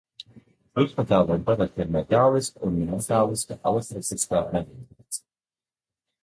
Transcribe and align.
Pusmetāliem 0.77 1.43
parasti 1.49 1.83
ir 1.85 1.91
metāliska 1.95 2.63
un 2.69 2.73
nemetāliska 2.79 3.59
alotropiskā 3.73 4.41
modifikācija. 4.49 5.23